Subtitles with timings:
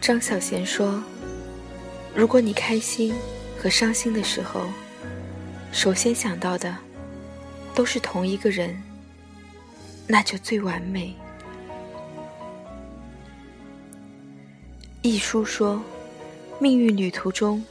[0.00, 1.02] 张小娴说
[2.14, 3.12] ：“如果你开心
[3.58, 4.68] 和伤心的时候，
[5.72, 6.76] 首先想到的
[7.74, 8.80] 都是同一个人，
[10.06, 11.14] 那就最完美。”
[15.02, 15.82] 一书说
[16.60, 17.64] ：“命运旅途中，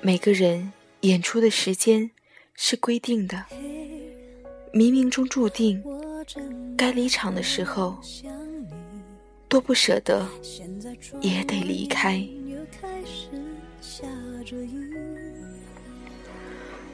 [0.00, 2.10] 每个人演出的时间
[2.54, 3.44] 是规定的，
[4.72, 5.82] 冥冥中注定，
[6.76, 7.98] 该离场的时候，
[9.50, 10.26] 多不舍得，
[11.20, 12.26] 也得离开。”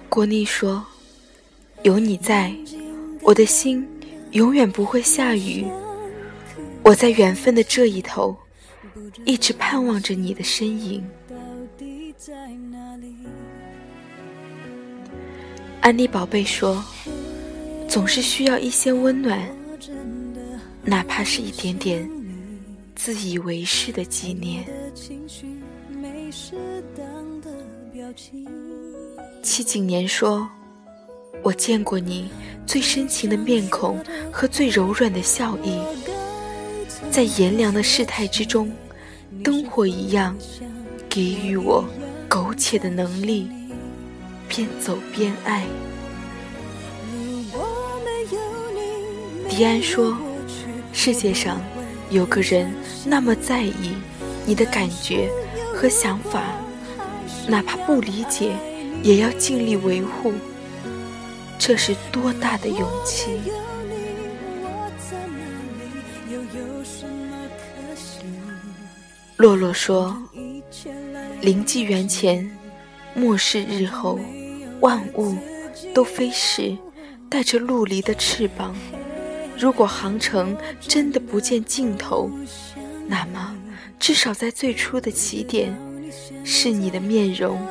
[0.09, 0.84] 郭妮说
[1.84, 2.52] ：“有你在，
[3.23, 3.87] 我的心
[4.32, 5.65] 永远不会下雨。
[6.82, 8.37] 我在缘分的这一头。”
[9.24, 11.04] 一直盼望着你的身影。
[15.80, 16.82] 安妮宝贝说
[17.88, 19.40] ：“总是需要一些温暖，
[20.84, 22.09] 哪怕是一点点
[22.97, 24.65] 自以为是的纪念。”
[29.43, 30.49] 戚景年说
[31.45, 32.29] ：“我见过你
[32.67, 34.02] 最深情的面孔
[34.33, 35.79] 和最柔软的笑意，
[37.11, 38.73] 在炎凉的世态之中。”
[39.45, 40.37] 灯火一样，
[41.09, 41.85] 给予我
[42.29, 43.49] 苟且的能力，
[44.49, 45.67] 边走边爱。
[49.49, 50.17] 迪安说
[50.93, 51.61] ：“世界上
[52.10, 52.73] 有个人
[53.04, 53.96] 那么在意
[54.46, 55.29] 你的感觉
[55.74, 56.43] 和想法，
[57.49, 58.52] 哪怕不理解，
[59.02, 60.32] 也要尽力维护。
[61.59, 63.40] 这是多大的勇气！”
[69.37, 70.16] 洛洛说
[71.43, 72.50] ：“灵机缘前，
[73.15, 74.19] 末世日后，
[74.81, 75.37] 万物
[75.93, 76.75] 都飞逝，
[77.28, 78.75] 带着陆离的翅膀。
[79.59, 82.31] 如果航程真的不见尽头，
[83.06, 83.56] 那么
[83.99, 85.75] 至少在最初的起点，
[86.44, 87.67] 是你的面容，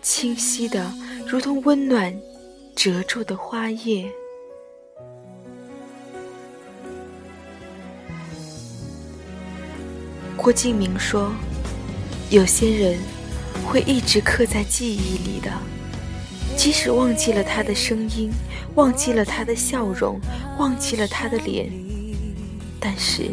[0.00, 0.90] 清晰的
[1.26, 2.18] 如同温暖
[2.74, 4.10] 褶皱的花叶。”
[10.34, 11.30] 郭敬明说
[12.30, 12.98] ：“有些人
[13.66, 15.52] 会一直刻在记忆里的，
[16.58, 18.32] 即使忘记了他的声音，
[18.74, 20.18] 忘记了他的笑容，
[20.58, 21.70] 忘记了他的脸，
[22.80, 23.30] 但是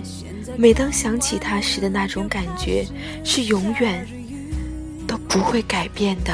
[0.56, 2.86] 每当想起他时的那种感觉，
[3.24, 4.08] 是永远
[5.08, 6.32] 都不会改变的。”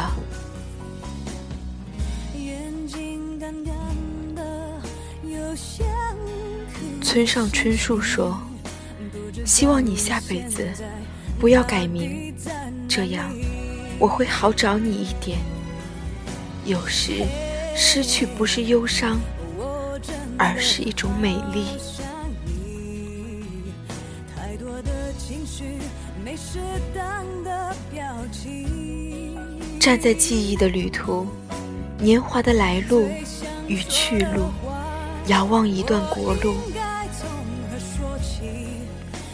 [7.02, 8.38] 村上春树说。
[9.44, 10.68] 希望你下辈子
[11.40, 12.34] 不要改名，
[12.88, 13.34] 这样
[13.98, 15.40] 我会好找你一点。
[16.64, 17.26] 有时
[17.76, 19.20] 失去不是忧伤，
[20.38, 21.66] 而是一种美丽。
[29.80, 31.26] 站在记忆的旅途，
[31.98, 33.10] 年华的来路
[33.68, 34.52] 与去路，
[35.28, 36.56] 遥望一段国路。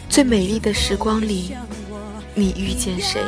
[0.08, 1.54] 最美丽的时光里，
[2.34, 3.20] 你遇见谁？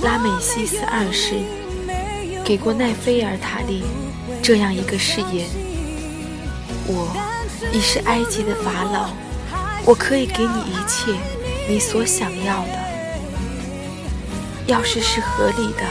[0.00, 1.34] 拉美西斯二世
[2.42, 3.82] 给过奈菲尔塔利
[4.42, 5.46] 这样一个誓言：
[6.86, 7.14] 我
[7.72, 9.10] 已是埃及的法老，
[9.84, 11.12] 我可以给你一切
[11.68, 12.82] 你所想要的。
[14.66, 15.84] 要是是合理的，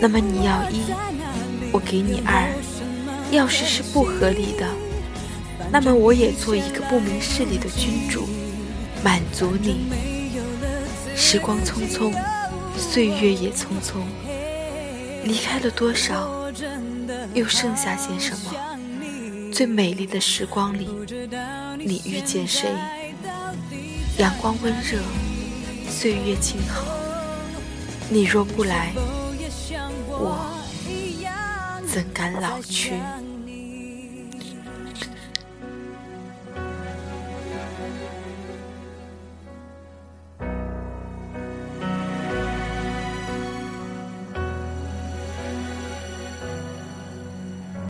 [0.00, 0.82] 那么你要一，
[1.70, 2.48] 我给你二；
[3.30, 4.66] 要是是不合理的，
[5.70, 8.28] 那么我也做一个不明事理的君主，
[9.02, 9.86] 满足你。
[11.16, 12.12] 时光匆匆，
[12.76, 14.02] 岁月也匆匆，
[15.24, 16.50] 离开了多少，
[17.32, 18.52] 又剩下些什么？
[19.52, 20.88] 最美丽的时光里，
[21.78, 22.68] 你遇见谁？
[24.18, 24.98] 阳光温热，
[25.88, 26.84] 岁月静好。
[28.10, 28.92] 你若不来，
[30.08, 30.54] 我
[31.86, 32.92] 怎敢老去？